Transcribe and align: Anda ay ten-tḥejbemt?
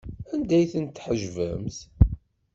Anda 0.33 0.55
ay 0.57 0.67
ten-tḥejbemt? 0.71 1.77